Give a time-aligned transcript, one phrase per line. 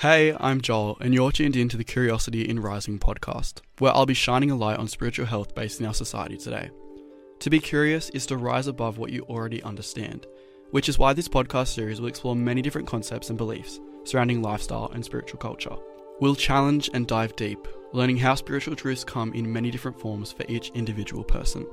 [0.00, 4.06] Hey, I'm Joel, and you're tuned in to the Curiosity in Rising podcast, where I'll
[4.06, 6.70] be shining a light on spiritual health based in our society today.
[7.40, 10.26] To be curious is to rise above what you already understand,
[10.70, 14.90] which is why this podcast series will explore many different concepts and beliefs surrounding lifestyle
[14.94, 15.76] and spiritual culture.
[16.18, 20.46] We'll challenge and dive deep, learning how spiritual truths come in many different forms for
[20.48, 21.66] each individual person.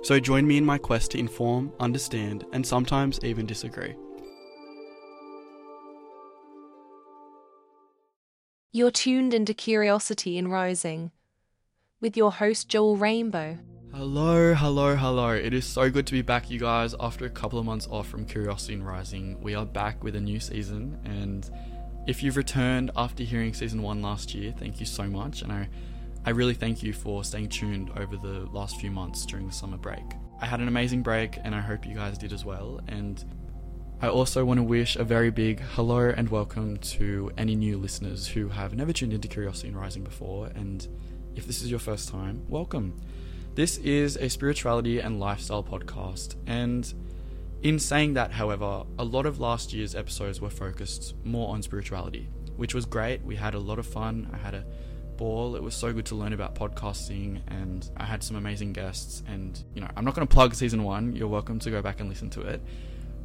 [0.00, 3.94] So join me in my quest to inform, understand, and sometimes even disagree.
[8.72, 11.10] You're tuned into Curiosity in Rising
[12.00, 13.58] with your host Joel Rainbow.
[13.94, 15.30] Hello, hello, hello.
[15.30, 16.94] It is so good to be back, you guys.
[17.00, 20.20] After a couple of months off from Curiosity in Rising, we are back with a
[20.20, 20.98] new season.
[21.04, 21.48] And
[22.06, 25.40] if you've returned after hearing season one last year, thank you so much.
[25.40, 25.68] And I,
[26.26, 29.78] I really thank you for staying tuned over the last few months during the summer
[29.78, 30.04] break.
[30.42, 32.80] I had an amazing break, and I hope you guys did as well.
[32.88, 33.24] And
[33.98, 38.26] I also want to wish a very big hello and welcome to any new listeners
[38.26, 40.48] who have never tuned into Curiosity in Rising before.
[40.48, 40.86] And
[41.34, 43.00] if this is your first time, welcome.
[43.54, 46.34] This is a spirituality and lifestyle podcast.
[46.46, 46.92] And
[47.62, 52.28] in saying that, however, a lot of last year's episodes were focused more on spirituality,
[52.56, 53.22] which was great.
[53.22, 54.28] We had a lot of fun.
[54.30, 54.66] I had a
[55.16, 55.56] ball.
[55.56, 59.22] It was so good to learn about podcasting, and I had some amazing guests.
[59.26, 61.16] And, you know, I'm not going to plug season one.
[61.16, 62.60] You're welcome to go back and listen to it.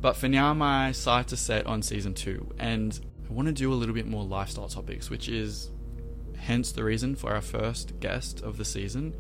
[0.02, 3.00] But for now, my sights are set on season two, and
[3.30, 5.70] I want to do a little bit more lifestyle topics, which is
[6.38, 9.16] hence the reason for our first guest of the season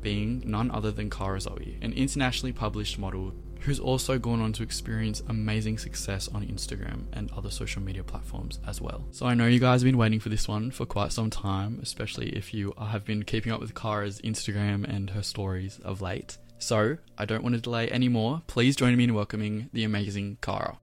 [0.00, 4.62] being none other than Kara Zoe, an internationally published model who's also gone on to
[4.62, 9.04] experience amazing success on Instagram and other social media platforms as well.
[9.12, 11.78] So I know you guys have been waiting for this one for quite some time,
[11.80, 16.38] especially if you have been keeping up with Kara's Instagram and her stories of late.
[16.62, 18.42] So, I don't want to delay any more.
[18.46, 20.78] Please join me in welcoming the amazing Kara.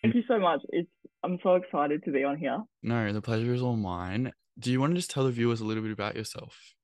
[0.00, 0.60] Thank you so much.
[0.68, 0.88] It's
[1.24, 2.62] I'm so excited to be on here.
[2.82, 4.32] No, the pleasure is all mine.
[4.56, 6.74] Do you want to just tell the viewers a little bit about yourself?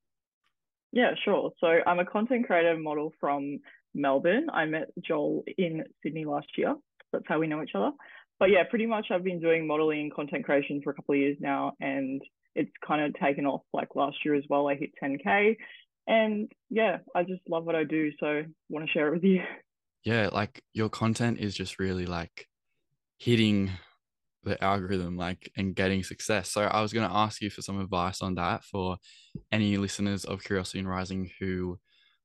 [0.90, 1.52] Yeah, sure.
[1.60, 3.60] So I'm a content creator model from
[3.94, 4.48] Melbourne.
[4.52, 6.74] I met Joel in Sydney last year.
[7.12, 7.92] That's how we know each other.
[8.40, 11.20] But yeah, pretty much I've been doing modeling and content creation for a couple of
[11.20, 12.20] years now, and
[12.56, 14.68] it's kind of taken off like last year as well.
[14.68, 15.56] I hit 10k,
[16.06, 19.40] and yeah, I just love what I do, so want to share it with you.
[20.04, 22.46] Yeah, like your content is just really like
[23.16, 23.70] hitting
[24.42, 26.50] the algorithm like and getting success.
[26.50, 28.98] So I was going to ask you for some advice on that for
[29.50, 31.78] any listeners of Curiosity in Rising who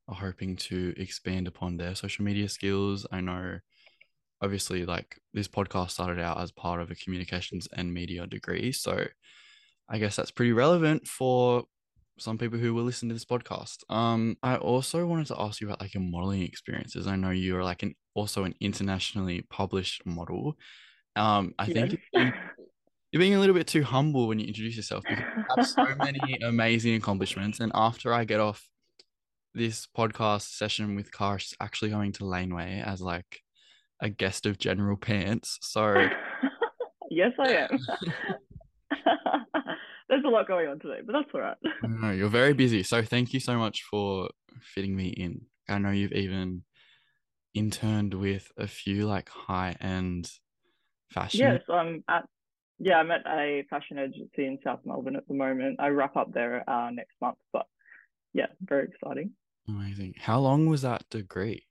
[0.10, 3.08] are hoping to expand upon their social media skills.
[3.12, 3.60] I know
[4.42, 9.06] obviously like this podcast started out as part of a communications and media degree, so
[9.88, 11.64] I guess that's pretty relevant for
[12.20, 13.84] some people who will listen to this podcast.
[13.90, 17.08] Um, I also wanted to ask you about like your modeling experiences.
[17.08, 20.58] I know you're like an also an internationally published model.
[21.16, 22.34] Um, I think you're,
[23.12, 25.96] you're being a little bit too humble when you introduce yourself because you have so
[26.04, 27.60] many amazing accomplishments.
[27.60, 28.68] And after I get off
[29.54, 33.42] this podcast session with Kara, she's actually going to Laneway as like
[34.02, 35.58] a guest of General Pants.
[35.62, 35.94] So
[37.10, 37.80] yes, I am.
[40.10, 41.58] There's a lot going on today, but that's all right.
[41.84, 42.82] no, you're very busy.
[42.82, 45.42] So thank you so much for fitting me in.
[45.70, 46.64] I know you've even
[47.54, 50.32] interned with a few like high end
[51.12, 51.42] fashion.
[51.42, 52.26] Yes, I'm at
[52.80, 55.80] yeah, I'm at a fashion agency in South Melbourne at the moment.
[55.80, 57.66] I wrap up there uh, next month, but
[58.34, 59.32] yeah, very exciting.
[59.68, 60.16] Amazing.
[60.18, 61.68] How long was that degree?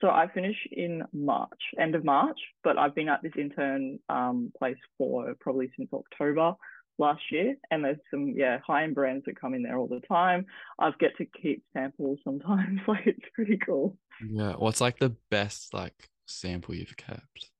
[0.00, 4.52] So I finish in March, end of March, but I've been at this intern um,
[4.58, 6.54] place for probably since October
[6.98, 10.46] last year and there's some yeah high-end brands that come in there all the time.
[10.78, 13.96] I've get to keep samples sometimes like it's pretty cool.
[14.30, 17.50] Yeah what's like the best like sample you've kept?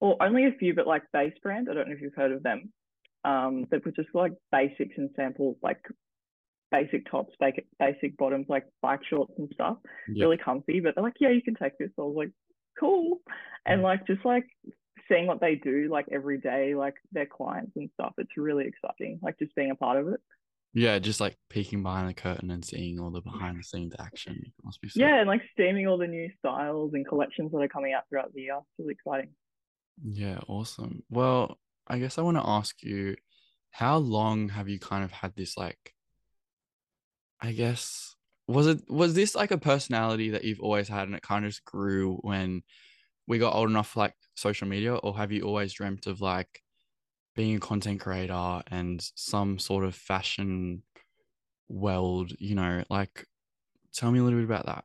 [0.00, 2.42] Well only a few but like base brand i don't know if you've heard of
[2.42, 2.72] them.
[3.24, 5.80] Um they put just like basics and samples like
[6.70, 9.78] basic tops basic basic bottoms like bike shorts and stuff.
[10.08, 10.24] Yeah.
[10.24, 11.90] really comfy but they're like yeah you can take this.
[11.98, 12.30] I was like
[12.78, 13.20] cool.
[13.66, 14.44] And like just like
[15.08, 18.14] seeing what they do like every day, like their clients and stuff.
[18.18, 20.20] It's really exciting, like just being a part of it.
[20.72, 24.40] Yeah, just like peeking behind the curtain and seeing all the behind the scenes action.
[24.44, 27.58] It must be so Yeah, and like steaming all the new styles and collections that
[27.58, 28.56] are coming out throughout the year.
[28.56, 29.30] It's really exciting.
[30.02, 31.04] Yeah, awesome.
[31.08, 33.14] Well, I guess I want to ask you,
[33.70, 35.94] how long have you kind of had this like
[37.40, 38.14] I guess
[38.46, 41.50] was it was this like a personality that you've always had and it kind of
[41.50, 42.62] just grew when
[43.26, 46.62] we got old enough like social media, or have you always dreamt of like
[47.34, 50.82] being a content creator and some sort of fashion
[51.68, 52.32] world?
[52.38, 53.26] You know, like
[53.94, 54.84] tell me a little bit about that.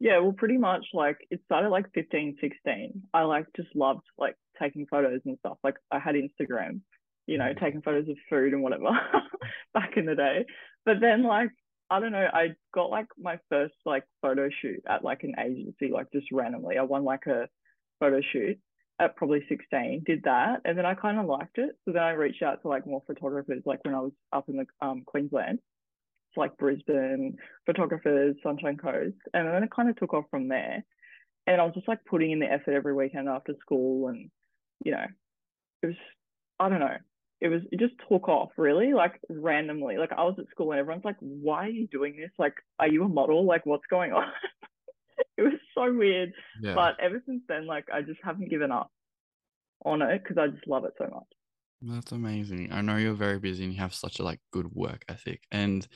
[0.00, 3.02] Yeah, well, pretty much like it started like 15, 16.
[3.12, 5.58] I like just loved like taking photos and stuff.
[5.64, 6.80] Like I had Instagram,
[7.26, 7.60] you know, Mm.
[7.60, 8.90] taking photos of food and whatever
[9.74, 10.46] back in the day.
[10.84, 11.50] But then like
[11.90, 15.90] I don't know, I got like my first like photo shoot at like an agency,
[15.92, 16.76] like just randomly.
[16.76, 17.48] I won like a
[17.98, 18.58] photo shoot
[19.00, 21.70] at probably 16, did that, and then I kind of liked it.
[21.84, 24.56] So then I reached out to like more photographers, like when I was up in
[24.56, 25.60] the um, Queensland,
[26.34, 30.84] so like Brisbane photographers, Sunshine Coast, and then it kind of took off from there.
[31.46, 34.30] And I was just like putting in the effort every weekend after school, and
[34.84, 35.06] you know,
[35.82, 35.96] it was
[36.60, 36.96] I don't know,
[37.40, 39.96] it was it just took off really like randomly.
[39.96, 42.30] Like I was at school and everyone's like, "Why are you doing this?
[42.38, 43.44] Like, are you a model?
[43.44, 44.26] Like, what's going on?"
[45.36, 46.32] it was so weird.
[46.60, 46.74] Yeah.
[46.74, 48.90] But ever since then, like I just haven't given up
[49.84, 51.26] on it because I just love it so much.
[51.80, 52.72] That's amazing.
[52.72, 55.42] I know you're very busy and you have such a like good work ethic.
[55.52, 55.86] And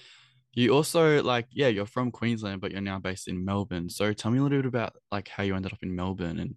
[0.53, 3.89] you also like, yeah, you're from Queensland, but you're now based in Melbourne.
[3.89, 6.57] So tell me a little bit about like how you ended up in Melbourne and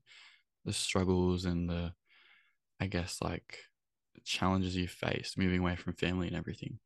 [0.63, 1.93] the struggles and the,
[2.79, 3.57] I guess, like
[4.25, 6.79] challenges you faced moving away from family and everything.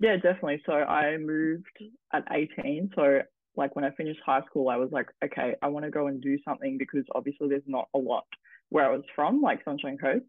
[0.00, 0.62] Yeah, definitely.
[0.66, 1.66] So I moved
[2.12, 2.90] at 18.
[2.94, 3.20] So
[3.56, 6.20] like when I finished high school, I was like, okay, I want to go and
[6.20, 8.24] do something because obviously there's not a lot
[8.70, 10.24] where I was from, like Sunshine Coast.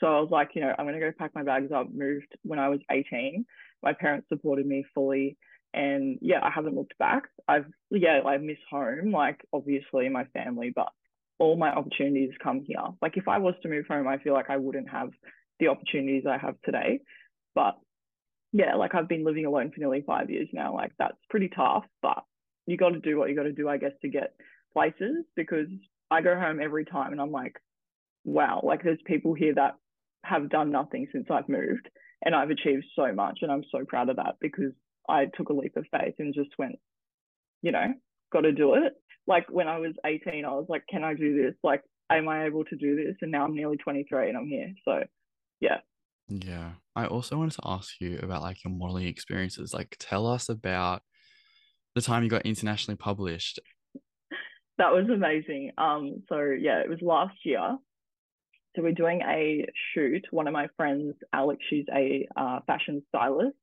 [0.00, 1.92] So I was like, you know, I'm going to go pack my bags up.
[1.92, 3.44] Moved when I was 18.
[3.82, 5.36] My parents supported me fully.
[5.74, 7.24] And yeah, I haven't looked back.
[7.46, 10.88] I've, yeah, I miss home, like obviously my family, but
[11.38, 12.78] all my opportunities come here.
[13.00, 15.10] Like if I was to move home, I feel like I wouldn't have
[15.60, 17.00] the opportunities I have today.
[17.54, 17.78] But
[18.52, 20.74] yeah, like I've been living alone for nearly five years now.
[20.74, 22.24] Like that's pretty tough, but
[22.66, 24.34] you got to do what you got to do, I guess, to get
[24.72, 25.66] places because
[26.10, 27.56] I go home every time and I'm like,
[28.24, 29.76] wow, like there's people here that
[30.24, 31.88] have done nothing since I've moved
[32.24, 33.38] and I've achieved so much.
[33.42, 34.72] And I'm so proud of that because
[35.08, 36.78] I took a leap of faith and just went,
[37.62, 37.94] you know,
[38.32, 38.92] got to do it.
[39.26, 41.54] Like when I was 18, I was like, can I do this?
[41.62, 43.16] Like, am I able to do this?
[43.20, 44.72] And now I'm nearly 23 and I'm here.
[44.84, 45.00] So,
[45.60, 45.78] yeah.
[46.28, 46.72] Yeah.
[46.94, 49.72] I also wanted to ask you about like your modeling experiences.
[49.72, 51.02] Like tell us about
[51.94, 53.60] the time you got internationally published.
[54.78, 55.72] That was amazing.
[55.78, 57.76] Um, so yeah, it was last year.
[58.76, 60.24] So we're doing a shoot.
[60.30, 63.56] One of my friends, Alex, she's a uh, fashion stylist.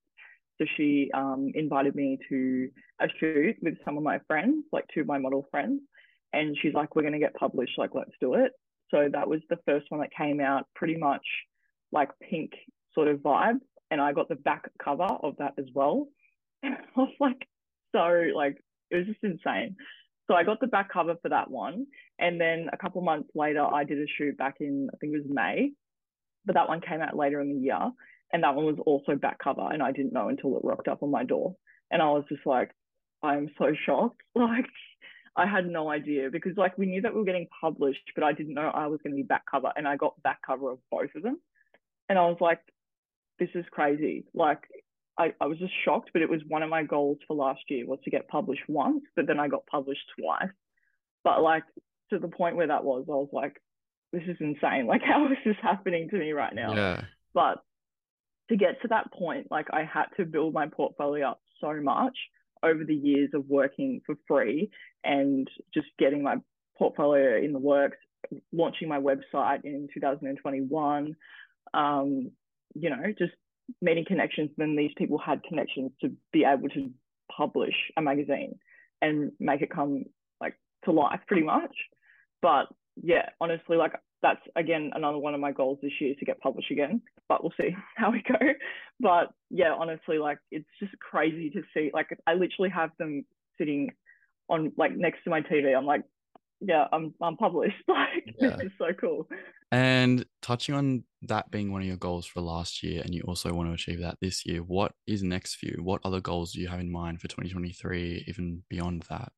[0.59, 2.69] So she um, invited me to
[3.00, 5.81] a shoot with some of my friends, like two of my model friends.
[6.33, 8.51] And she's like, we're going to get published, like, let's do it.
[8.91, 11.25] So that was the first one that came out, pretty much
[11.95, 12.51] like pink
[12.94, 13.59] sort of vibe.
[13.89, 16.07] And I got the back cover of that as well.
[16.63, 17.47] And I was like,
[17.94, 18.57] so, like,
[18.89, 19.75] it was just insane.
[20.25, 21.86] So I got the back cover for that one.
[22.18, 25.18] And then a couple months later, I did a shoot back in, I think it
[25.18, 25.74] was May,
[26.44, 27.92] but that one came out later in the year.
[28.33, 29.69] And that one was also back cover.
[29.71, 31.56] And I didn't know until it rocked up on my door.
[31.91, 32.71] And I was just like,
[33.21, 34.21] I'm so shocked.
[34.36, 34.65] Like,
[35.38, 38.31] I had no idea because, like, we knew that we were getting published, but I
[38.31, 39.71] didn't know I was going to be back cover.
[39.75, 41.38] And I got back cover of both of them.
[42.10, 42.60] And I was like,
[43.40, 44.25] this is crazy.
[44.34, 44.60] Like,
[45.18, 47.86] I, I was just shocked, but it was one of my goals for last year
[47.88, 50.52] was to get published once, but then I got published twice.
[51.24, 51.63] But like
[52.12, 53.62] to the point where that was, I was like,
[54.12, 54.88] this is insane.
[54.88, 56.75] Like, how is this happening to me right now?
[56.75, 57.02] Yeah.
[57.34, 57.63] But
[58.50, 62.18] to get to that point, like I had to build my portfolio up so much
[62.63, 64.69] over the years of working for free
[65.04, 66.36] and just getting my
[66.77, 67.98] portfolio in the works,
[68.51, 71.15] launching my website in 2021.
[71.75, 72.32] Um,
[72.74, 73.34] you know, just
[73.82, 74.51] meeting connections.
[74.58, 76.91] Then these people had connections to be able to
[77.36, 78.55] publish a magazine
[79.01, 80.05] and make it come
[80.39, 80.55] like
[80.86, 81.75] to life pretty much.
[82.41, 82.65] But
[83.01, 86.72] yeah, honestly, like that's again another one of my goals this year to get published
[86.72, 87.01] again.
[87.27, 88.39] But we'll see how we go.
[89.00, 91.91] But yeah, honestly, like it's just crazy to see.
[91.94, 93.25] Like I literally have them
[93.58, 93.91] sitting
[94.50, 95.75] on like next to my TV.
[95.75, 96.03] I'm like,
[96.62, 97.75] yeah, I'm I'm published.
[97.88, 98.55] Like Yeah.
[98.57, 99.27] this is so cool.
[99.71, 103.53] And touching on that being one of your goals for last year, and you also
[103.53, 105.79] want to achieve that this year, what is next for you?
[105.81, 109.31] What other goals do you have in mind for 2023, even beyond that?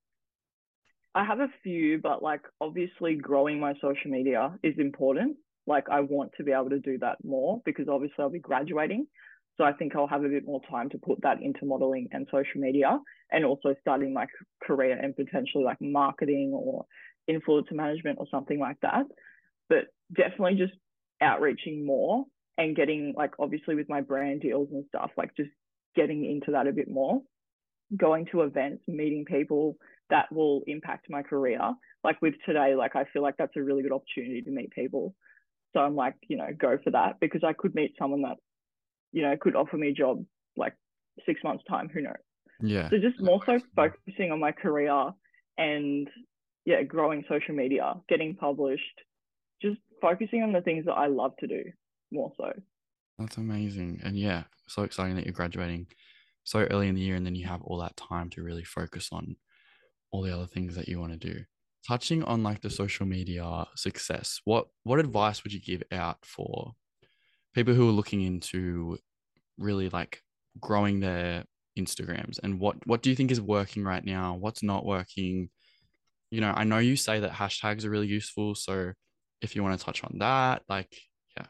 [1.16, 5.38] I have a few, but like obviously growing my social media is important.
[5.66, 9.08] Like I want to be able to do that more because obviously I'll be graduating.
[9.58, 12.28] So I think I'll have a bit more time to put that into modeling and
[12.32, 13.00] social media
[13.32, 14.28] and also starting my
[14.64, 16.86] career and potentially like marketing or
[17.30, 19.06] influencer management or something like that.
[19.70, 20.74] But definitely just
[21.22, 22.26] outreaching more
[22.58, 25.50] and getting like obviously with my brand deals and stuff, like just
[25.96, 27.22] getting into that a bit more,
[27.96, 29.76] going to events, meeting people
[30.10, 31.60] that will impact my career.
[32.04, 35.14] Like with today, like I feel like that's a really good opportunity to meet people.
[35.74, 38.38] So I'm like, you know, go for that because I could meet someone that,
[39.12, 40.24] you know, could offer me a job
[40.56, 40.74] like
[41.26, 41.90] six months time.
[41.94, 42.14] Who knows?
[42.62, 42.90] Yeah.
[42.90, 45.12] So just more so focusing on my career
[45.58, 46.08] and
[46.68, 48.84] yeah, growing social media, getting published,
[49.62, 51.64] just focusing on the things that I love to do
[52.12, 52.52] more so.
[53.18, 54.02] That's amazing.
[54.04, 55.88] And yeah, so exciting that you're graduating
[56.44, 59.08] so early in the year and then you have all that time to really focus
[59.14, 59.38] on
[60.12, 61.40] all the other things that you want to do.
[61.88, 66.74] Touching on like the social media success, what what advice would you give out for
[67.56, 68.98] people who are looking into
[69.58, 70.22] really like
[70.60, 71.46] growing their
[71.80, 74.36] Instagrams and what what do you think is working right now?
[74.36, 75.50] What's not working?
[76.32, 78.94] You know, I know you say that hashtags are really useful, so
[79.42, 80.94] if you want to touch on that, like
[81.38, 81.46] yeah.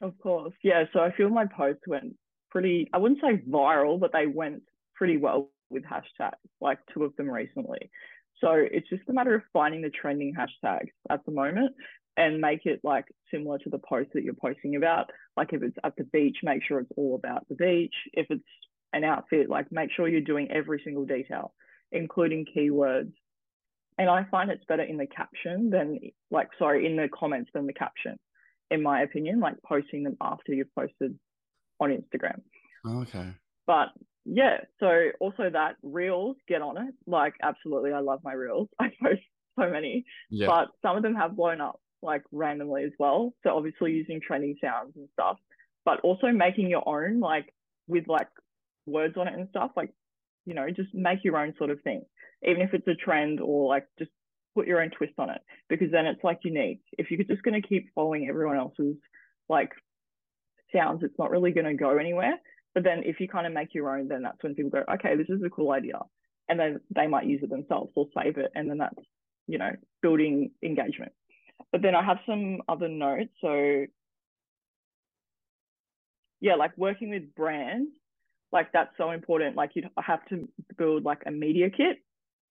[0.00, 0.54] Of course.
[0.62, 2.16] Yeah, so I feel my posts went
[2.50, 4.62] pretty I wouldn't say viral, but they went
[4.94, 7.90] pretty well with hashtags, like two of them recently.
[8.40, 11.74] So it's just a matter of finding the trending hashtags at the moment
[12.16, 15.10] and make it like similar to the post that you're posting about.
[15.36, 17.94] Like if it's at the beach, make sure it's all about the beach.
[18.12, 18.44] If it's
[18.92, 21.52] an outfit, like make sure you're doing every single detail,
[21.92, 23.12] including keywords.
[23.98, 25.98] And I find it's better in the caption than
[26.30, 28.16] like sorry, in the comments than the caption,
[28.70, 31.18] in my opinion, like posting them after you've posted
[31.80, 32.40] on Instagram.
[32.84, 33.32] Oh, okay.
[33.66, 33.88] But
[34.24, 36.94] yeah, so also that reels, get on it.
[37.06, 38.68] Like absolutely I love my reels.
[38.78, 39.22] I post
[39.58, 40.04] so many.
[40.30, 40.46] Yeah.
[40.46, 43.32] But some of them have blown up like randomly as well.
[43.42, 45.38] So obviously using trending sounds and stuff,
[45.84, 47.52] but also making your own like
[47.88, 48.28] with like
[48.86, 49.70] words on it and stuff.
[49.76, 49.90] Like,
[50.44, 52.02] you know, just make your own sort of thing,
[52.46, 54.10] even if it's a trend or like just
[54.54, 56.80] put your own twist on it because then it's like unique.
[56.98, 58.96] If you're just going to keep following everyone else's
[59.48, 59.70] like
[60.74, 62.34] sounds, it's not really going to go anywhere.
[62.74, 65.16] But then if you kind of make your own, then that's when people go, okay,
[65.16, 66.00] this is a cool idea.
[66.48, 68.50] And then they might use it themselves or save it.
[68.54, 68.94] And then that's,
[69.46, 69.70] you know,
[70.02, 71.12] building engagement.
[71.72, 73.32] But then I have some other notes.
[73.40, 73.86] So
[76.40, 77.90] yeah, like working with brands,
[78.52, 79.56] like that's so important.
[79.56, 81.98] Like you have to build like a media kit,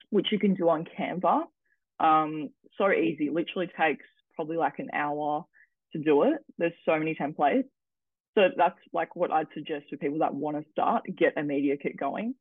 [0.10, 1.44] which you can do on Canva.
[2.00, 3.30] Um, so easy.
[3.30, 5.46] Literally takes probably like an hour
[5.94, 6.40] to do it.
[6.58, 7.70] There's so many templates.
[8.36, 11.78] So that's like what I'd suggest for people that want to start, get a media
[11.78, 12.36] kit going,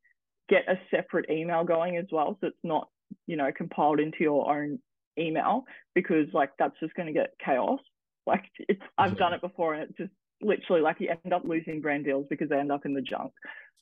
[0.49, 2.37] get a separate email going as well.
[2.41, 2.89] So it's not,
[3.27, 4.79] you know, compiled into your own
[5.17, 7.79] email because like that's just going to get chaos.
[8.27, 11.79] Like it's, I've done it before and it's just literally like you end up losing
[11.79, 13.31] brand deals because they end up in the junk.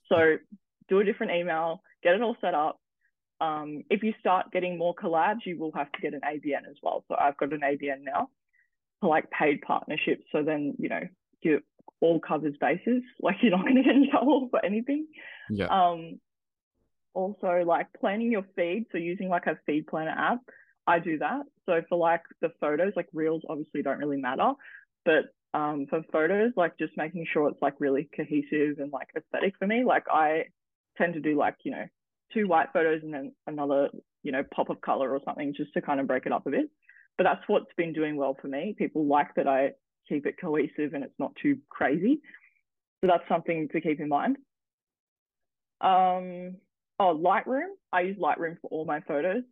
[0.09, 0.35] So
[0.89, 2.77] do a different email, get it all set up.
[3.43, 6.77] Um, if you start getting more collabs, you will have to get an ABN as
[6.81, 7.03] well.
[7.09, 8.29] So I've got an ABN now
[9.01, 10.23] for like paid partnerships.
[10.31, 11.01] So then, you know,
[11.41, 11.59] you
[11.99, 13.03] all covers bases.
[13.21, 15.07] Like you're not going to get in trouble for anything.
[15.49, 15.67] Yeah.
[15.67, 16.19] Um,
[17.13, 18.85] also like planning your feed.
[18.91, 20.39] So using like a feed planner app,
[20.87, 21.41] I do that.
[21.65, 24.53] So for like the photos, like reels obviously don't really matter,
[25.05, 29.53] but um, for photos, like just making sure it's like really cohesive and like aesthetic
[29.59, 29.83] for me.
[29.85, 30.45] Like I
[30.97, 31.85] tend to do like, you know,
[32.33, 33.89] two white photos and then another,
[34.23, 36.51] you know, pop of color or something just to kind of break it up a
[36.51, 36.69] bit.
[37.17, 38.75] But that's what's been doing well for me.
[38.77, 39.71] People like that I
[40.09, 42.21] keep it cohesive and it's not too crazy.
[43.01, 44.37] So that's something to keep in mind.
[45.81, 46.55] Um,
[46.99, 47.73] oh, Lightroom.
[47.91, 49.43] I use Lightroom for all my photos.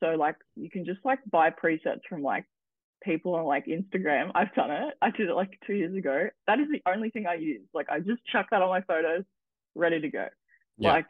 [0.00, 2.44] So like you can just like buy presets from like
[3.02, 4.30] people on like Instagram.
[4.34, 4.94] I've done it.
[5.02, 6.28] I did it like two years ago.
[6.46, 7.66] That is the only thing I use.
[7.74, 9.24] Like I just chuck that on my photos,
[9.74, 10.26] ready to go.
[10.78, 10.92] Yeah.
[10.92, 11.06] Like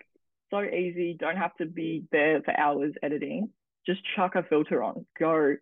[0.50, 1.16] so easy.
[1.18, 3.50] Don't have to be there for hours editing.
[3.86, 5.56] Just chuck a filter on, go,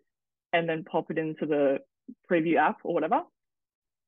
[0.53, 1.79] and then pop it into the
[2.29, 3.21] preview app or whatever,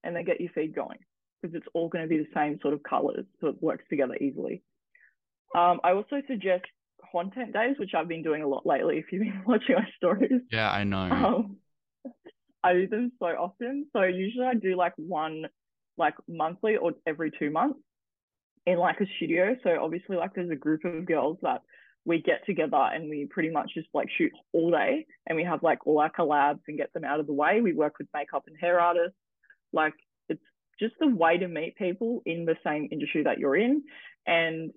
[0.04, 1.00] and then get your feed going
[1.42, 4.16] because it's all going to be the same sort of colors, so it works together
[4.16, 4.62] easily.
[5.56, 6.66] Um, I also suggest
[7.12, 8.98] content days, which I've been doing a lot lately.
[8.98, 10.98] If you've been watching my stories, yeah, I know.
[10.98, 11.58] Um,
[12.64, 13.88] I do them so often.
[13.94, 15.46] So usually I do like one
[15.98, 17.80] like monthly or every two months
[18.70, 19.56] in like a studio.
[19.64, 21.62] So obviously like there's a group of girls that
[22.06, 25.64] we get together and we pretty much just like shoot all day and we have
[25.64, 27.62] like all our collabs and get them out of the way.
[27.62, 29.18] We work with makeup and hair artists.
[29.74, 29.94] Like
[30.28, 30.42] it's
[30.80, 33.84] just the way to meet people in the same industry that you're in.
[34.28, 34.72] And,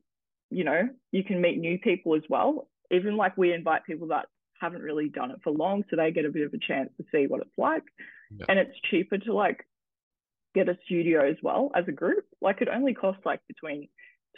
[0.51, 2.69] you know, you can meet new people as well.
[2.91, 4.27] Even like we invite people that
[4.61, 7.05] haven't really done it for long, so they get a bit of a chance to
[7.13, 7.83] see what it's like.
[8.37, 8.47] Yeah.
[8.49, 9.67] And it's cheaper to like
[10.55, 12.25] get a studio as well as a group.
[12.41, 13.89] Like it only costs like between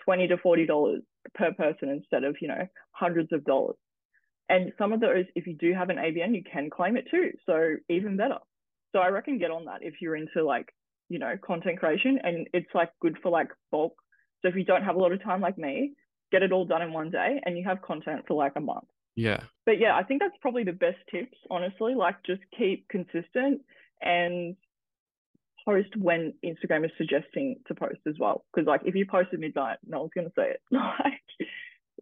[0.04, 1.02] twenty to forty dollars
[1.34, 3.76] per person instead of you know hundreds of dollars.
[4.48, 7.30] And some of those, if you do have an ABN, you can claim it too.
[7.46, 8.38] So even better.
[8.92, 10.68] So I reckon get on that if you're into like
[11.08, 13.94] you know content creation, and it's like good for like bulk.
[14.42, 15.94] So if you don't have a lot of time like me,
[16.30, 18.84] get it all done in one day, and you have content for like a month.
[19.16, 19.40] Yeah.
[19.64, 21.94] But yeah, I think that's probably the best tips, honestly.
[21.94, 23.62] Like just keep consistent
[24.02, 24.56] and
[25.64, 28.44] post when Instagram is suggesting to post as well.
[28.52, 30.60] Because like if you post at midnight, no one's gonna see it.
[30.70, 31.20] like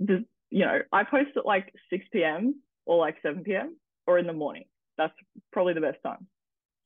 [0.07, 2.61] just you know, I post at like 6 p.m.
[2.85, 3.76] or like 7 p.m.
[4.07, 4.64] or in the morning.
[4.99, 5.14] That's
[5.50, 6.26] probably the best time.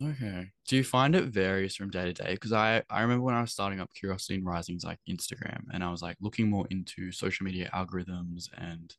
[0.03, 0.53] Okay.
[0.69, 2.33] Do you find it varies from day to day?
[2.33, 5.83] Because I, I remember when I was starting up Curiosity in Rising's like Instagram and
[5.83, 8.95] I was like looking more into social media algorithms and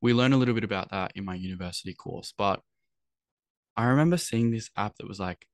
[0.00, 2.34] we learned a little bit about that in my university course.
[2.36, 2.60] But
[3.76, 5.46] I remember seeing this app that was like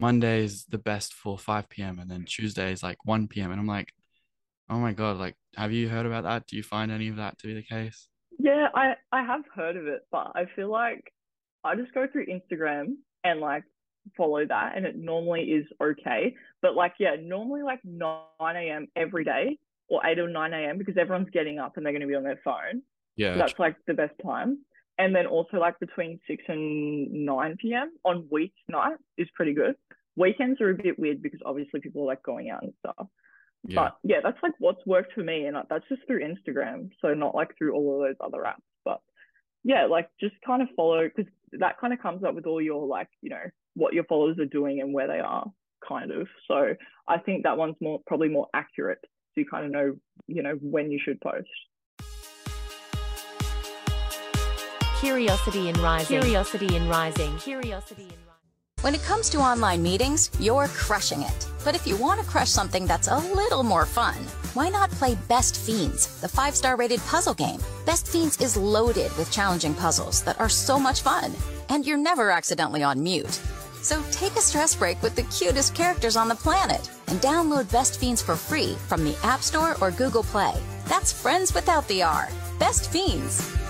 [0.00, 1.98] Monday is the best for 5 p.m.
[1.98, 3.50] and then Tuesday is like 1 p.m.
[3.50, 3.92] And I'm like,
[4.68, 6.46] oh my God, like, have you heard about that?
[6.46, 8.08] Do you find any of that to be the case?
[8.38, 11.12] Yeah, I I have heard of it, but I feel like
[11.62, 13.64] I just go through Instagram and like
[14.16, 16.34] follow that and it normally is okay.
[16.60, 18.88] But like, yeah, normally like 9 a.m.
[18.96, 19.58] every day
[19.88, 20.78] or 8 or 9 a.m.
[20.78, 22.82] because everyone's getting up and they're going to be on their phone.
[23.16, 23.34] Yeah.
[23.34, 24.58] So that's like the best time.
[24.98, 27.92] And then also like between 6 and 9 p.m.
[28.04, 29.74] on week weeknight is pretty good.
[30.16, 33.06] Weekends are a bit weird because obviously people are like going out and stuff.
[33.64, 33.74] yeah.
[33.74, 35.46] But yeah, that's like what's worked for me.
[35.46, 36.90] And that's just through Instagram.
[37.00, 38.60] So not like through all of those other apps.
[38.84, 39.00] But
[39.64, 42.86] yeah, like just kind of follow because that kind of comes up with all your
[42.86, 43.44] like, you know,
[43.74, 45.46] what your followers are doing and where they are,
[45.86, 46.28] kind of.
[46.48, 46.74] So
[47.08, 48.98] I think that one's more probably more accurate.
[49.02, 49.94] So you kind of know,
[50.26, 51.48] you know, when you should post.
[55.02, 56.20] Curiosity in Rising.
[56.20, 57.36] Curiosity in Rising.
[57.38, 58.82] Curiosity in Rising.
[58.82, 61.46] When it comes to online meetings, you're crushing it.
[61.64, 64.14] But if you want to crush something that's a little more fun,
[64.54, 67.58] why not play Best Fiends, the five star rated puzzle game?
[67.84, 71.32] Best Fiends is loaded with challenging puzzles that are so much fun,
[71.68, 73.40] and you're never accidentally on mute.
[73.82, 77.98] So take a stress break with the cutest characters on the planet and download Best
[77.98, 80.54] Fiends for free from the App Store or Google Play.
[80.86, 82.28] That's friends without the R.
[82.60, 83.61] Best Fiends.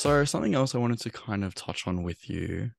[0.00, 2.70] So something else I wanted to kind of touch on with you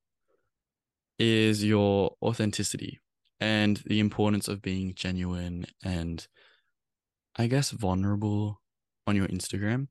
[1.19, 2.99] is your authenticity
[3.39, 6.27] and the importance of being genuine and
[7.35, 8.59] I guess vulnerable
[9.05, 9.89] on your Instagram.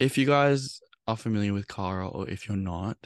[0.00, 2.96] If you guys are familiar with Kara or if you're not,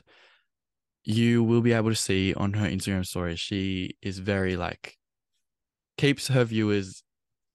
[1.04, 4.96] you will be able to see on her Instagram story she is very like
[5.98, 7.02] keeps her viewers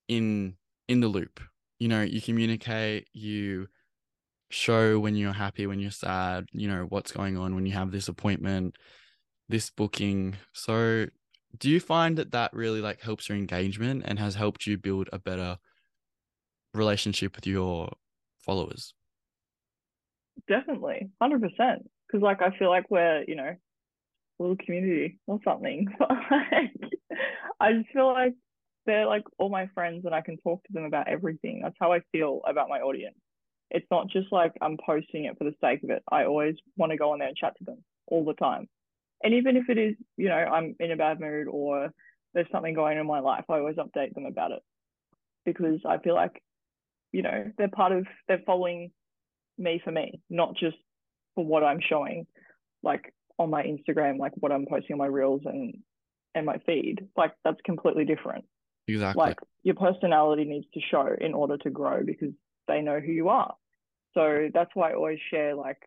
[0.08, 0.56] in
[0.88, 1.40] in the loop.
[1.80, 3.68] You know, you communicate, you
[4.50, 7.92] show when you're happy, when you're sad, you know, what's going on when you have
[7.92, 8.76] this appointment,
[9.50, 10.36] this booking.
[10.54, 11.08] So,
[11.58, 15.10] do you find that that really like helps your engagement and has helped you build
[15.12, 15.58] a better
[16.74, 17.92] relationship with your
[18.40, 18.94] followers?
[20.48, 21.90] Definitely, hundred percent.
[22.08, 23.56] Because like I feel like we're you know
[24.40, 25.88] a little community or something.
[25.98, 26.72] But like
[27.60, 28.34] I just feel like
[28.86, 31.62] they're like all my friends and I can talk to them about everything.
[31.64, 33.18] That's how I feel about my audience.
[33.72, 36.04] It's not just like I'm posting it for the sake of it.
[36.12, 38.68] I always want to go on there and chat to them all the time.
[39.24, 41.90] And even if it is, you know, I'm in a bad mood or
[42.34, 44.62] there's something going on in my life, I always update them about it
[45.46, 46.42] because I feel like,
[47.12, 48.92] you know, they're part of, they're following
[49.58, 50.78] me for me, not just
[51.34, 52.28] for what I'm showing,
[52.84, 55.76] like on my Instagram, like what I'm posting on my reels and
[56.36, 57.08] and my feed.
[57.18, 58.46] Like that's completely different.
[58.88, 59.20] Exactly.
[59.22, 62.34] Like your personality needs to show in order to grow because
[62.68, 63.56] they know who you are.
[64.14, 65.78] So that's why I always share like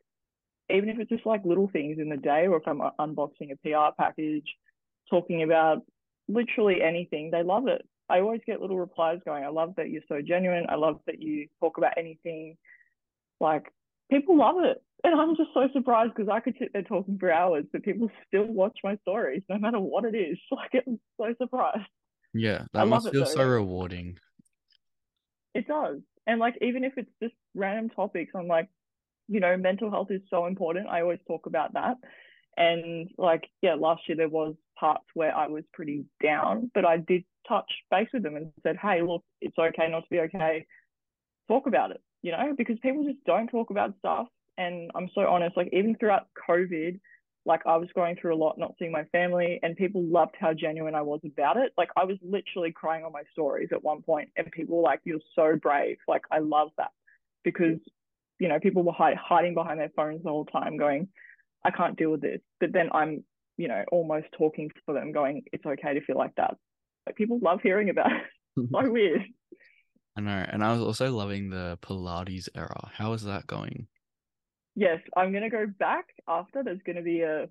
[0.70, 3.56] even if it's just like little things in the day or if I'm unboxing a
[3.56, 4.46] PR package,
[5.08, 5.82] talking about
[6.28, 7.82] literally anything, they love it.
[8.10, 10.66] I always get little replies going, I love that you're so genuine.
[10.68, 12.56] I love that you talk about anything.
[13.40, 13.72] Like
[14.10, 14.82] people love it.
[15.04, 18.10] And I'm just so surprised because I could sit there talking for hours, but people
[18.26, 20.38] still watch my stories no matter what it is.
[20.50, 21.86] Like I'm so surprised.
[22.38, 24.18] Yeah, that love must feel so rewarding.
[25.54, 25.98] It does.
[26.26, 28.68] And like even if it's just random topics, I'm like,
[29.28, 30.88] you know, mental health is so important.
[30.88, 31.96] I always talk about that.
[32.56, 36.98] And like, yeah, last year there was parts where I was pretty down, but I
[36.98, 40.66] did touch base with them and said, hey, look, it's okay not to be okay.
[41.46, 44.26] Talk about it, you know, because people just don't talk about stuff.
[44.56, 46.98] And I'm so honest, like even throughout COVID,
[47.48, 50.52] like I was going through a lot, not seeing my family, and people loved how
[50.52, 51.72] genuine I was about it.
[51.78, 55.00] Like I was literally crying on my stories at one point, and people were like,
[55.04, 56.90] "You're so brave." Like I love that
[57.44, 57.78] because
[58.38, 61.08] you know people were hide- hiding behind their phones the whole time, going,
[61.64, 63.24] "I can't deal with this." But then I'm,
[63.56, 66.54] you know, almost talking for them, going, "It's okay to feel like that."
[67.06, 68.22] Like people love hearing about it.
[68.70, 69.22] so weird.
[70.16, 70.44] I know.
[70.50, 72.90] And I was also loving the Pilates era.
[72.92, 73.86] How is that going?
[74.78, 76.62] Yes, I'm gonna go back after.
[76.62, 77.48] There's gonna be a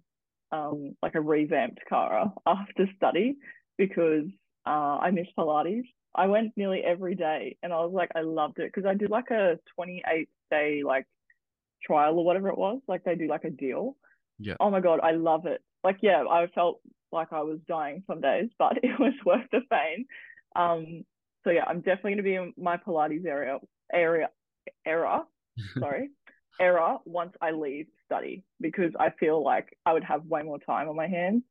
[0.54, 3.36] um like a revamped Kara after study
[3.78, 4.28] because
[4.66, 5.84] uh I miss Pilates.
[6.16, 9.10] I went nearly every day and I was like I loved it because I did
[9.10, 11.06] like a 28 day like
[11.84, 12.80] trial or whatever it was.
[12.88, 13.98] Like they do like a deal.
[14.40, 14.54] Yeah.
[14.62, 15.62] Oh my God, I love it.
[15.84, 16.80] Like yeah, I felt
[17.12, 20.06] like I was dying some days, but it was worth the pain.
[20.56, 21.04] Um
[21.44, 23.60] so yeah, I'm definitely gonna be in my Pilates area
[23.92, 24.30] area
[24.86, 25.26] era.
[25.78, 26.12] Sorry.
[26.60, 30.90] Era once I leave study because I feel like I would have way more time
[30.90, 31.44] on my hands.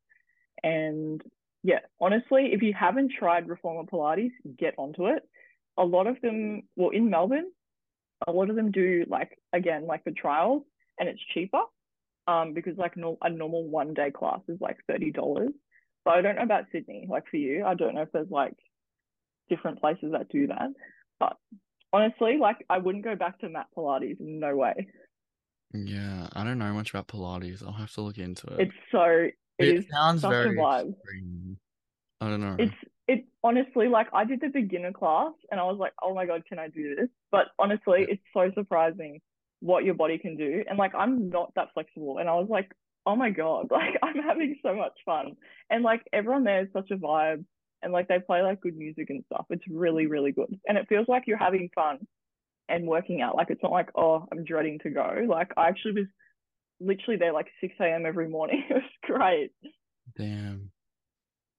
[0.62, 1.22] And
[1.62, 5.22] yeah, honestly, if you haven't tried Reformer Pilates, get onto it.
[5.78, 7.50] A lot of them, well, in Melbourne,
[8.26, 10.62] a lot of them do like again like the trials,
[10.98, 11.60] and it's cheaper.
[12.28, 15.50] Um, because like no, a normal one day class is like thirty dollars.
[16.04, 17.06] But I don't know about Sydney.
[17.08, 18.54] Like for you, I don't know if there's like
[19.48, 20.70] different places that do that.
[21.20, 21.36] But
[21.96, 24.16] honestly, like I wouldn't go back to mat Pilates.
[24.20, 24.86] No way.
[25.74, 27.62] Yeah, I don't know much about Pilates.
[27.64, 28.60] I'll have to look into it.
[28.60, 29.28] It's so
[29.58, 30.92] it sounds such very a vibe.
[30.92, 31.58] extreme.
[32.20, 32.56] I don't know.
[32.58, 32.74] It's
[33.08, 36.44] it honestly like I did the beginner class and I was like, oh my god,
[36.48, 37.08] can I do this?
[37.30, 38.14] But honestly, Yeah.
[38.14, 39.20] it's so surprising
[39.60, 40.64] what your body can do.
[40.68, 42.18] And like I'm not that flexible.
[42.18, 42.70] And I was like,
[43.06, 45.36] oh my god, like I'm having so much fun.
[45.70, 47.44] And like everyone there is such a vibe.
[47.82, 49.46] And like they play like good music and stuff.
[49.50, 50.58] It's really, really good.
[50.66, 52.06] And it feels like you're having fun
[52.68, 53.36] and working out.
[53.36, 55.24] Like it's not like, oh, I'm dreading to go.
[55.28, 56.06] Like I actually was
[56.80, 58.06] literally there like 6 a.m.
[58.06, 58.64] every morning.
[58.70, 59.50] it was great.
[60.16, 60.70] Damn.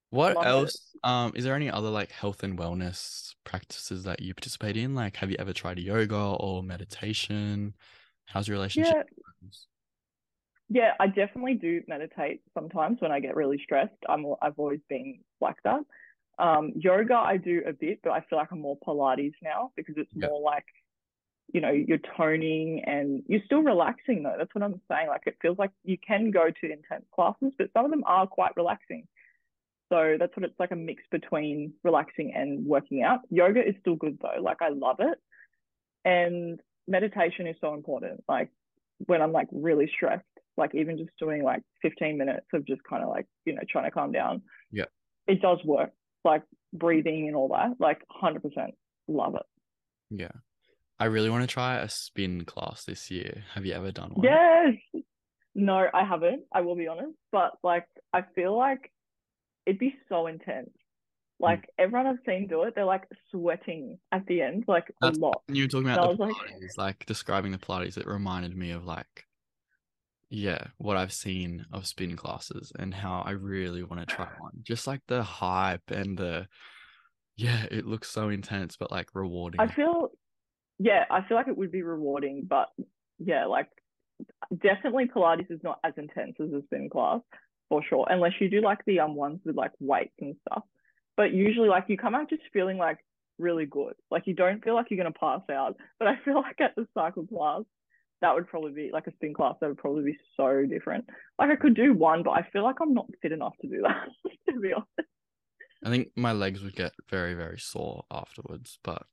[0.09, 0.49] What Love it.
[0.49, 0.95] else?
[1.03, 4.95] Um, is there any other like health and wellness practices that you participate in?
[4.95, 7.73] Like, have you ever tried yoga or meditation?
[8.25, 8.95] How's your relationship?
[8.95, 9.17] Yeah.
[10.69, 13.95] Yeah, I definitely do meditate sometimes when I get really stressed.
[14.09, 15.79] I'm I've always been like that.
[16.39, 19.95] Um, yoga I do a bit, but I feel like I'm more Pilates now because
[19.97, 20.27] it's Yeah.
[20.27, 20.65] more like,
[21.53, 24.35] you know, you're toning and you're still relaxing though.
[24.37, 25.07] That's what I'm saying.
[25.07, 28.27] Like it feels like you can go to intense classes, but some of them are
[28.27, 29.07] quite relaxing.
[29.89, 33.21] So that's what it's like a mix between relaxing and working out.
[33.29, 34.41] Yoga is still good though.
[34.41, 35.17] Like I love it.
[36.05, 38.23] And meditation is so important.
[38.27, 38.49] Like
[39.05, 40.25] when I'm like really stressed,
[40.57, 43.85] like even just doing like 15 minutes of just kind of like, you know, trying
[43.85, 44.41] to calm down.
[44.71, 44.85] Yeah.
[45.27, 45.91] It does work.
[46.23, 47.79] Like breathing and all that.
[47.79, 48.41] Like 100%
[49.07, 49.45] love it.
[50.09, 50.31] Yeah.
[50.99, 53.43] I really want to try a spin class this year.
[53.53, 54.23] Have you ever done one?
[54.25, 55.03] Yes.
[55.53, 56.43] No, I haven't.
[56.53, 57.13] I will be honest.
[57.31, 58.91] But like, I feel like
[59.65, 60.69] it'd be so intense.
[61.39, 61.43] Hmm.
[61.43, 65.21] Like everyone I've seen do it, they're like sweating at the end, like That's- a
[65.21, 65.43] lot.
[65.47, 66.33] You were talking about the was
[66.75, 69.26] like- like describing the Pilates, it reminded me of like,
[70.29, 74.51] yeah, what I've seen of spin classes and how I really want to try one.
[74.63, 76.47] Just like the hype and the,
[77.35, 79.59] yeah, it looks so intense, but like rewarding.
[79.59, 80.11] I feel,
[80.79, 82.67] yeah, I feel like it would be rewarding, but
[83.19, 83.69] yeah, like
[84.61, 87.21] definitely Pilates is not as intense as a spin class
[87.69, 90.63] for sure, unless you do like the um ones with like weights and stuff.
[91.15, 92.97] But usually, like you come out just feeling like
[93.39, 93.93] really good.
[94.11, 95.75] Like you don't feel like you're gonna pass out.
[95.99, 97.63] But I feel like at the cycle class,
[98.21, 99.55] that would probably be like a spin class.
[99.61, 101.05] That would probably be so different.
[101.37, 103.81] Like I could do one, but I feel like I'm not fit enough to do
[103.83, 104.07] that.
[104.53, 105.09] to be honest.
[105.83, 109.03] I think my legs would get very, very sore afterwards, but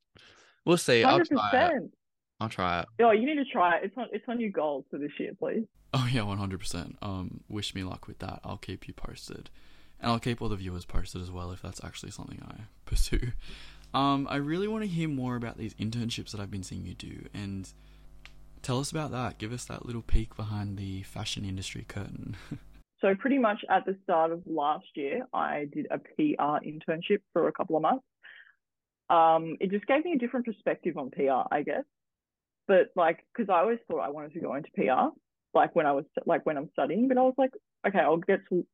[0.65, 1.03] we'll see.
[1.03, 1.91] I'll try it.
[2.39, 2.87] I'll try it.
[3.01, 3.85] Oh, you need to try it.
[3.85, 5.65] It's on it's on your goals for this year, please.
[5.93, 6.97] Oh yeah, one hundred percent.
[7.01, 8.39] Um, wish me luck with that.
[8.43, 9.49] I'll keep you posted,
[10.01, 13.31] and I'll keep all the viewers posted as well if that's actually something I pursue.
[13.93, 16.95] Um, I really want to hear more about these internships that I've been seeing you
[16.95, 17.71] do, and
[18.65, 19.37] tell us about that.
[19.37, 22.35] Give us that little peek behind the fashion industry curtain.
[23.01, 27.47] So pretty much at the start of last year, I did a PR internship for
[27.47, 28.05] a couple of months.
[29.09, 31.83] Um, it just gave me a different perspective on PR, I guess.
[32.67, 35.13] But like, because I always thought I wanted to go into PR,
[35.53, 37.51] like when I was like when I'm studying, but I was like,
[37.87, 38.65] okay, I'll get to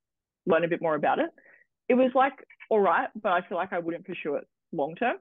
[0.45, 1.31] learn a bit more about it.
[1.89, 2.33] It was like
[2.69, 5.17] all right, but I feel like I wouldn't pursue it long term.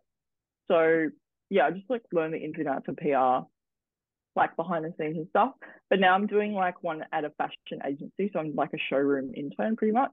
[0.68, 1.08] So
[1.48, 3.46] yeah, I just like learn the ins and outs of PR,
[4.36, 5.52] like behind the scenes and stuff.
[5.88, 8.30] But now I'm doing like one at a fashion agency.
[8.32, 10.12] So I'm like a showroom intern pretty much.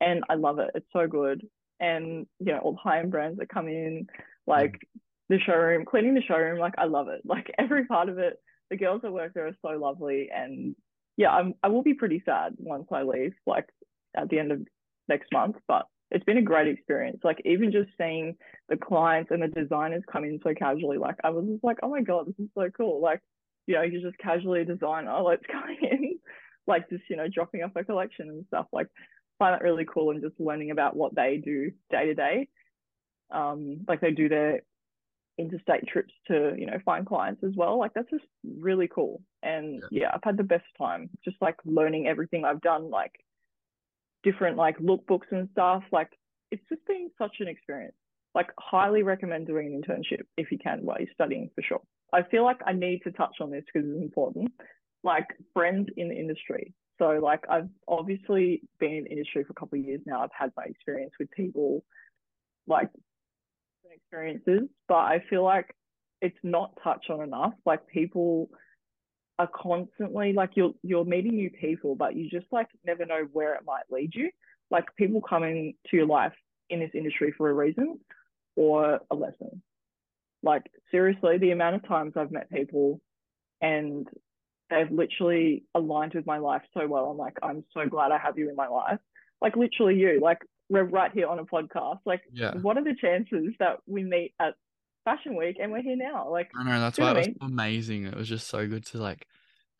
[0.00, 0.70] And I love it.
[0.74, 1.46] It's so good.
[1.80, 4.06] And, you know, all the high end brands that come in,
[4.46, 5.00] like mm.
[5.28, 7.22] the showroom, cleaning the showroom, like I love it.
[7.24, 8.38] Like every part of it.
[8.70, 10.28] The girls that work there are so lovely.
[10.34, 10.74] And
[11.16, 13.68] yeah, I'm, I will be pretty sad once I leave, like
[14.16, 14.60] at the end of
[15.08, 15.56] next month.
[15.68, 17.20] But it's been a great experience.
[17.24, 18.36] Like even just seeing
[18.68, 21.90] the clients and the designers come in so casually, like I was just like, oh
[21.90, 23.00] my God, this is so cool.
[23.00, 23.20] Like,
[23.66, 26.18] you know, you're just casually a designer, like coming in,
[26.66, 28.66] like just, you know, dropping off a collection and stuff.
[28.72, 28.88] Like,
[29.38, 32.48] find that really cool and just learning about what they do day to day.
[33.30, 34.62] Um, like they do their
[35.38, 37.78] interstate trips to, you know, find clients as well.
[37.78, 38.24] Like that's just
[38.58, 39.22] really cool.
[39.42, 43.12] And yeah, I've had the best time just like learning everything I've done, like
[44.22, 45.82] different like lookbooks and stuff.
[45.92, 46.10] Like
[46.50, 47.96] it's just been such an experience.
[48.34, 51.82] Like highly recommend doing an internship if you can while you're studying for sure.
[52.12, 54.52] I feel like I need to touch on this because it's important.
[55.02, 56.74] Like friends in the industry.
[56.98, 60.22] So like I've obviously been in the industry for a couple of years now.
[60.22, 61.84] I've had my experience with people
[62.66, 62.88] like
[63.92, 65.74] experiences, but I feel like
[66.20, 67.52] it's not touched on enough.
[67.64, 68.48] Like people
[69.38, 73.54] are constantly like you're you're meeting new people, but you just like never know where
[73.54, 74.30] it might lead you.
[74.70, 76.32] Like people come into your life
[76.70, 78.00] in this industry for a reason
[78.56, 79.62] or a lesson.
[80.46, 83.00] Like seriously, the amount of times I've met people
[83.60, 84.06] and
[84.70, 87.06] they've literally aligned with my life so well.
[87.10, 88.98] I'm like, I'm so glad I have you in my life.
[89.40, 91.98] Like literally you, like we're right here on a podcast.
[92.04, 92.54] Like Yeah.
[92.66, 94.54] what are the chances that we meet at
[95.04, 96.30] Fashion Week and we're here now?
[96.30, 98.06] Like I know that's why it what was amazing.
[98.06, 99.26] It was just so good to like,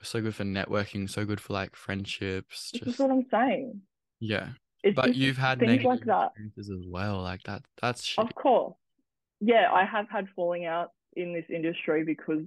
[0.02, 2.70] so good for networking, so good for like friendships.
[2.72, 3.80] this Just is what I'm saying.
[4.20, 4.48] yeah.
[4.84, 6.26] It's But you've had things negative like that.
[6.36, 7.20] experiences as well.
[7.22, 7.62] Like that.
[7.82, 8.74] That's Of course.
[9.40, 12.44] Yeah, I have had falling out in this industry because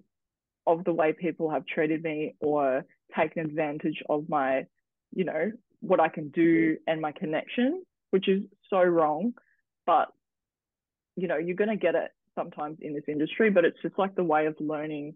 [0.67, 2.85] of the way people have treated me or
[3.17, 4.65] taken advantage of my,
[5.13, 6.83] you know, what I can do mm-hmm.
[6.87, 9.33] and my connection, which is so wrong.
[9.85, 10.09] But,
[11.15, 14.15] you know, you're going to get it sometimes in this industry, but it's just like
[14.15, 15.15] the way of learning.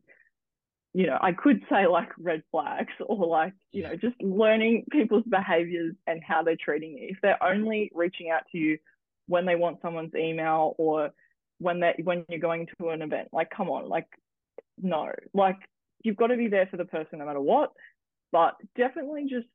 [0.94, 5.26] You know, I could say like red flags or like, you know, just learning people's
[5.28, 7.10] behaviors and how they're treating you.
[7.12, 8.78] If they're only reaching out to you
[9.28, 11.12] when they want someone's email or
[11.64, 13.30] when they when you're going to an event.
[13.34, 14.08] Like, come on, like,
[14.78, 15.58] no, like
[16.04, 17.72] you've got to be there for the person no matter what.
[18.32, 19.48] But definitely just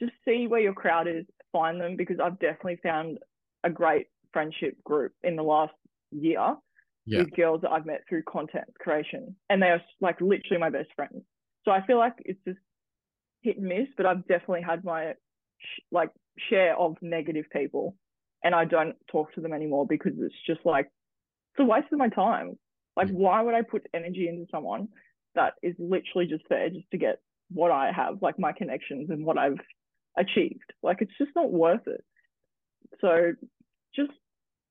[0.00, 3.18] just see where your crowd is, find them because I've definitely found
[3.62, 5.74] a great friendship group in the last
[6.10, 6.56] year
[7.06, 7.20] Yeah.
[7.20, 10.90] with girls that I've met through content creation, and they are like literally my best
[10.96, 11.22] friends.
[11.64, 12.58] So I feel like it's just
[13.42, 15.14] hit and miss, but I've definitely had my
[15.60, 16.10] sh- like
[16.50, 17.96] share of negative people,
[18.44, 20.86] and I don't talk to them anymore because it's just like
[21.52, 22.58] it's a waste of my time.
[22.96, 23.14] Like, Yeah.
[23.14, 24.88] why would I put energy into someone
[25.34, 29.24] that is literally just there just to get what I have, like my connections and
[29.26, 29.60] what I've
[30.16, 30.72] achieved?
[30.82, 32.04] Like, it's just not worth it.
[33.00, 33.32] So
[33.94, 34.12] just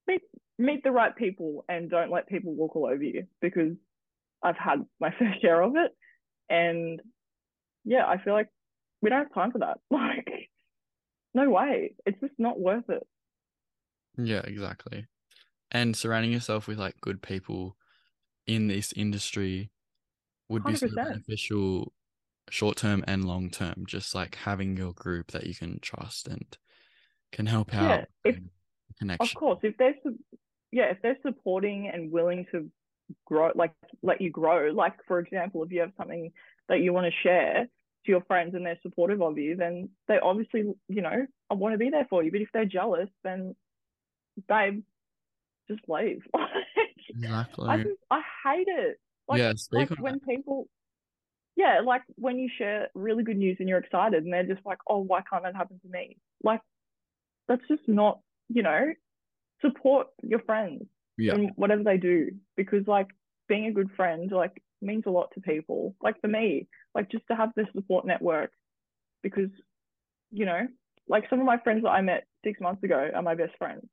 [0.07, 0.21] meet
[0.59, 3.75] meet the right people and don't let people walk all over you because
[4.43, 5.91] I've had my fair share of it.
[6.49, 7.01] And
[7.86, 8.49] yeah, I feel like
[9.01, 9.79] we don't have time for that.
[9.91, 10.49] Like,
[11.33, 11.95] no way.
[12.05, 13.07] It's just not worth it.
[14.17, 15.08] Yeah, exactly.
[15.71, 17.78] And surrounding yourself with like good people
[18.45, 19.71] in this industry
[20.49, 20.95] would be so 100%.
[20.95, 21.93] beneficial
[22.49, 23.86] short term and long term.
[23.88, 26.58] Just like having your group that you can trust and
[27.32, 27.89] can help out.
[28.23, 28.39] Yeah, if-
[29.02, 30.19] and Of course, if they're su-
[30.71, 32.69] yeah, if they're supporting and willing to
[33.26, 33.73] grow, like
[34.04, 36.32] let you grow, like for example, if you have something
[36.69, 40.19] that you want to share to your friends and they're supportive of you, then they
[40.19, 42.32] obviously, you know, I want to be there for you.
[42.32, 43.56] But if they're jealous, then
[44.48, 44.84] babe,
[45.69, 46.24] just leave.
[47.10, 47.69] Exactly.
[47.69, 49.00] I just, I hate it.
[49.28, 50.67] Like, yeah, like when people,
[51.56, 54.80] yeah, like when you share really good news and you're excited and they're just like,
[54.88, 56.17] oh, why can't that happen to me?
[56.43, 56.62] Like,
[57.48, 58.19] that's just not,
[58.50, 58.93] you know,
[59.62, 60.84] support your friends
[61.17, 61.36] Yeah.
[61.36, 63.08] in whatever they do because like
[63.48, 65.96] being a good friend like means a lot to people.
[66.02, 68.52] Like for me, like just to have this support network
[69.22, 69.50] because,
[70.32, 70.67] you know,
[71.08, 73.86] like some of my friends that I met six months ago are my best friends.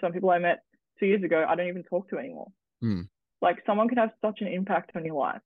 [0.00, 0.62] Some people I met
[0.98, 2.48] two years ago, I don't even talk to anymore.
[2.80, 3.02] Hmm.
[3.42, 5.40] Like someone can have such an impact on your life.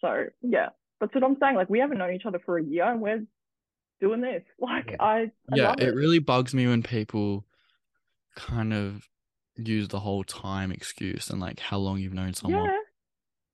[0.00, 1.56] So yeah, that's what I'm saying.
[1.56, 3.24] Like we haven't known each other for a year and we're
[4.00, 4.42] doing this.
[4.60, 4.96] Like Yeah.
[5.00, 5.16] I,
[5.52, 5.94] I yeah, it it.
[5.94, 7.44] really bugs me when people
[8.34, 9.08] kind of
[9.56, 12.64] use the whole time excuse and like how long you've known someone.
[12.64, 12.78] Yeah,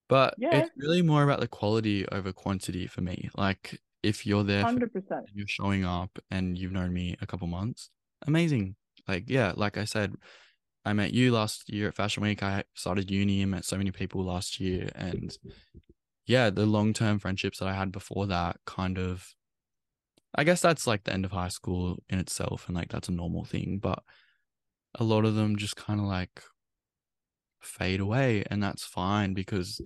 [0.08, 0.54] But Yeah.
[0.60, 3.30] it's really more about the quality over quantity for me.
[3.36, 5.26] Like if you're there hundred percent.
[5.34, 7.90] you're showing up and you've known me a couple months,
[8.26, 8.76] amazing.
[9.06, 10.14] Like, yeah, like I said,
[10.84, 12.42] I met you last year at Fashion Week.
[12.42, 14.90] I started uni and met so many people last year.
[14.94, 15.36] And
[16.26, 19.34] yeah, the long term friendships that I had before that kind of,
[20.34, 22.68] I guess that's like the end of high school in itself.
[22.68, 23.78] And like that's a normal thing.
[23.82, 24.02] But
[24.94, 26.42] a lot of them just kind of like
[27.60, 28.44] fade away.
[28.50, 29.80] And that's fine because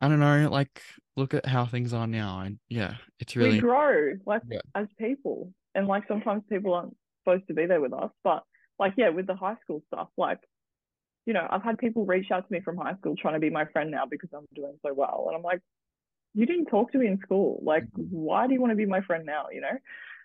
[0.00, 0.80] I don't know, like,
[1.16, 2.40] look at how things are now.
[2.40, 3.56] And yeah, it's really.
[3.56, 4.60] we grow like Yeah.
[4.74, 6.96] as people and like sometimes people aren't
[7.28, 8.42] supposed to be there with us but
[8.78, 10.38] like yeah with the high school stuff like
[11.26, 13.50] you know i've had people reach out to me from high school trying to be
[13.50, 15.60] my friend now because i'm doing so well and i'm like
[16.34, 19.00] you didn't talk to me in school like why do you want to be my
[19.02, 19.68] friend now you know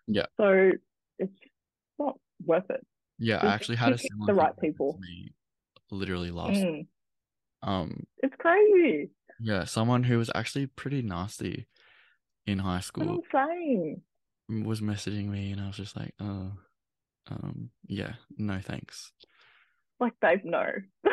[0.09, 0.15] Mm-hmm.
[0.15, 0.25] Yeah.
[0.37, 0.71] so
[1.17, 1.31] it's
[1.97, 2.85] not worth it
[3.17, 4.99] Yeah, I actually had a similar the right people.
[4.99, 5.31] me
[5.91, 6.59] literally last.
[6.59, 6.87] Mm,
[7.61, 11.67] Um, it's crazy yeah, someone who was actually pretty nasty
[12.45, 14.01] in high school i'm saying
[14.49, 16.51] was messaging me, and I was just like, oh,
[17.29, 19.11] um, yeah, no thanks.
[19.99, 20.65] like babe no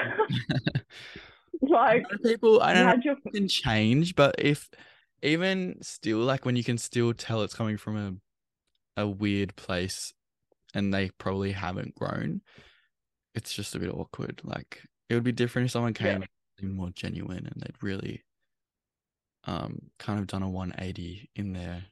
[1.63, 4.69] like people, I don't know, your can change, but if
[5.23, 10.13] even still, like when you can still tell it's coming from a a weird place,
[10.75, 12.41] and they probably haven't grown,
[13.35, 14.41] it's just a bit awkward.
[14.45, 16.25] Like it would be different if someone came
[16.59, 18.23] seemed more genuine and they'd really
[19.45, 21.85] um kind of done a 180 in their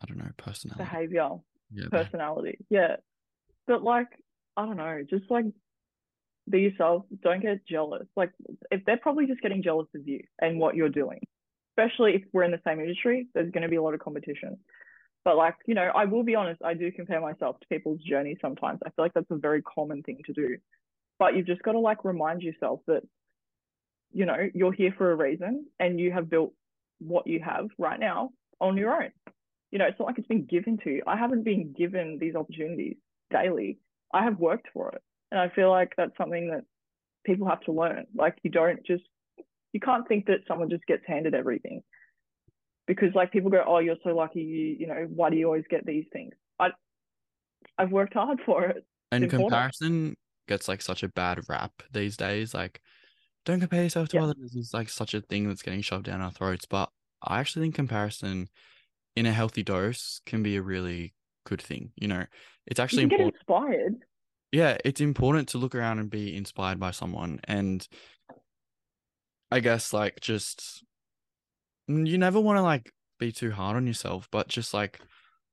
[0.00, 0.82] I don't know personality.
[0.84, 1.30] behavior.
[1.90, 2.58] Personality.
[2.70, 2.96] Yeah.
[3.66, 4.08] But like,
[4.56, 5.46] I don't know, just like
[6.48, 7.04] be yourself.
[7.22, 8.06] Don't get jealous.
[8.16, 8.30] Like
[8.70, 11.20] if they're probably just getting jealous of you and what you're doing,
[11.76, 14.58] especially if we're in the same industry, there's going to be a lot of competition.
[15.24, 18.36] But like, you know, I will be honest, I do compare myself to people's journey
[18.42, 18.80] sometimes.
[18.84, 20.56] I feel like that's a very common thing to do.
[21.18, 23.02] But you've just got to like remind yourself that,
[24.12, 26.52] you know, you're here for a reason and you have built
[26.98, 29.10] what you have right now on your own.
[29.74, 31.02] You know, it's not like it's been given to you.
[31.04, 32.96] I haven't been given these opportunities
[33.32, 33.80] daily.
[34.12, 35.02] I have worked for it.
[35.32, 36.62] And I feel like that's something that
[37.26, 38.06] people have to learn.
[38.14, 39.02] Like you don't just
[39.72, 41.82] you can't think that someone just gets handed everything.
[42.86, 45.64] Because like people go, Oh, you're so lucky, you you know, why do you always
[45.68, 46.34] get these things?
[46.60, 46.68] I
[47.76, 48.86] I've worked hard for it.
[49.10, 50.14] and comparison
[50.46, 52.54] gets like such a bad rap these days.
[52.54, 52.80] Like,
[53.44, 54.22] don't compare yourself to Yeah.
[54.22, 56.64] others is like such a thing that's getting shoved down our throats.
[56.64, 56.90] But
[57.22, 58.48] I actually think comparison
[59.16, 61.92] in a healthy dose can be a really good thing.
[61.96, 62.24] You know,
[62.66, 63.94] it's actually you can get inspired.
[64.52, 67.40] Yeah, it's important to look around and be inspired by someone.
[67.44, 67.86] And
[69.50, 70.84] I guess like just
[71.90, 75.00] mm, you never want to like be too hard on yourself, but just like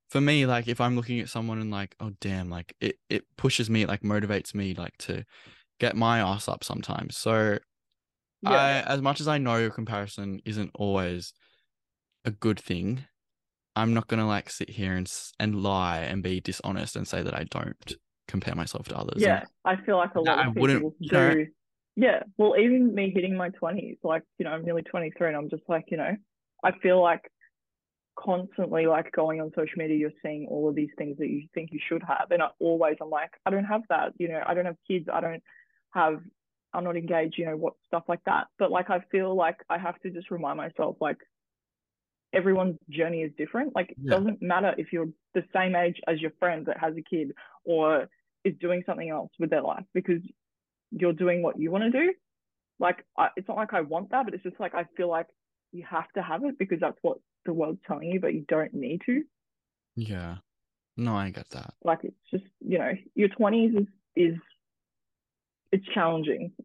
[0.09, 3.25] for me, like if I'm looking at someone and like, oh damn, like it it
[3.37, 5.23] pushes me, it, like motivates me like to
[5.79, 7.17] get my ass up sometimes.
[7.17, 7.57] So
[8.45, 8.85] I Yeah.
[8.87, 11.33] as much as I know your comparison isn't always
[12.25, 13.05] a good thing,
[13.75, 17.33] I'm not gonna like sit here and and lie and be dishonest and say that
[17.33, 17.93] I don't
[18.27, 19.15] compare myself to others.
[19.15, 19.43] And Yeah.
[19.65, 21.47] I feel like a lot I of wouldn't- people you know- do.
[21.97, 22.23] Yeah.
[22.37, 25.63] Well, even me hitting my twenties, like, you know, I'm nearly 23 and I'm just
[25.67, 26.15] like, you know,
[26.63, 27.29] I feel like
[28.17, 31.71] constantly like going on social media, you're seeing all of these things that you think
[31.71, 32.27] you should have.
[32.31, 35.07] And I always I'm like, I don't have that, you know, I don't have kids,
[35.11, 35.43] I don't
[35.93, 36.21] have
[36.73, 38.47] I'm not engaged, you know, what stuff like that.
[38.57, 41.17] But like I feel like I have to just remind myself like
[42.33, 43.75] everyone's journey is different.
[43.75, 44.17] Like it Yeah.
[44.17, 47.33] doesn't matter if you're the same age as your friend that has a kid
[47.65, 48.07] or
[48.43, 50.21] is doing something else with their life because
[50.91, 52.13] you're doing what you want to do.
[52.79, 55.27] Like I, it's not like I want that, but it's just like I feel like
[55.71, 58.73] you have to have it because that's what the world's telling you, but you don't
[58.73, 59.23] need to.
[59.95, 60.37] yeah.
[60.97, 61.73] No, I get that.
[61.83, 64.35] Like it's just you know your twenties is is
[65.71, 66.51] it's challenging.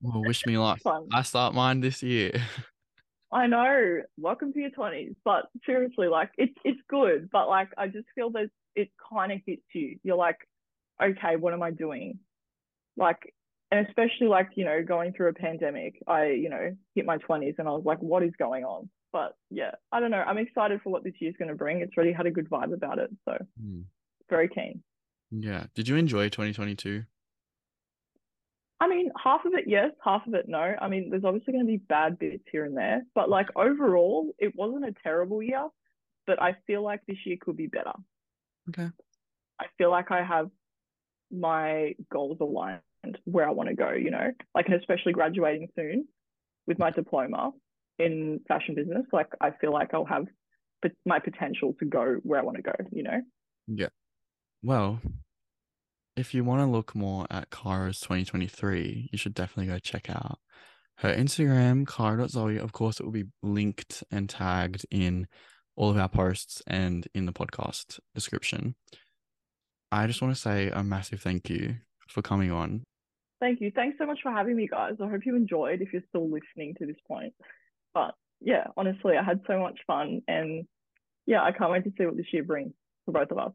[0.00, 0.80] Well, wish me luck.
[0.80, 1.08] Fun.
[1.14, 2.32] I start mine this year.
[3.34, 4.02] I know.
[4.16, 8.30] Welcome to your twenties, but seriously, like it's it's good, but like I just feel
[8.30, 9.98] that it kind of hits you.
[10.04, 10.38] You're like,
[11.02, 12.20] okay, what am I doing?
[12.96, 13.34] Like,
[13.72, 17.56] and especially like you know going through a pandemic, I you know hit my twenties
[17.58, 18.88] and I was like, what is going on?
[19.12, 20.22] But yeah, I don't know.
[20.24, 21.80] I'm excited for what this year's going to bring.
[21.80, 23.80] It's really had a good vibe about it, so Hmm.
[24.30, 24.82] very keen.
[25.32, 25.66] Yeah.
[25.74, 27.04] Did you enjoy 2022?
[28.80, 30.74] I mean, half of it, yes, half of it, no.
[30.80, 34.34] I mean, there's obviously going to be bad bits here and there, but like overall,
[34.38, 35.68] it wasn't a terrible year,
[36.26, 37.92] but I feel like this year could be better.
[38.68, 38.88] Okay.
[39.60, 40.50] I feel like I have
[41.30, 42.80] my goals aligned
[43.24, 46.08] where I want to go, you know, like, and especially graduating soon
[46.66, 47.52] with my diploma
[47.98, 49.06] in fashion business.
[49.12, 50.26] Like, I feel like I'll have
[51.06, 53.20] my potential to go where I want to go, you know?
[53.66, 53.88] Yeah.
[54.62, 55.00] Well,
[56.16, 60.38] if you want to look more at Kara's 2023, you should definitely go check out
[60.98, 62.58] her Instagram, Kara.zoe.
[62.58, 65.26] Of course, it will be linked and tagged in
[65.76, 68.76] all of our posts and in the podcast description.
[69.90, 71.76] I just want to say a massive thank you
[72.08, 72.84] for coming on.
[73.40, 73.72] Thank you.
[73.74, 74.94] Thanks so much for having me, guys.
[75.02, 77.34] I hope you enjoyed if you're still listening to this point.
[77.92, 80.66] But yeah, honestly, I had so much fun and
[81.26, 82.72] yeah, I can't wait to see what this year brings
[83.04, 83.52] for both of us.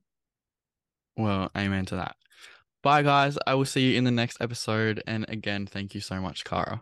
[1.17, 2.15] Well, amen to that.
[2.81, 3.37] Bye, guys.
[3.45, 5.03] I will see you in the next episode.
[5.05, 6.81] And again, thank you so much, Kara.